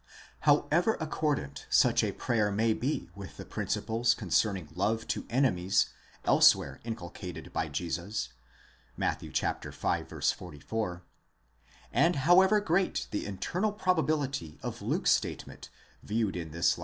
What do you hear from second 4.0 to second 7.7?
con cerning love to enemies elsewhere inculcated by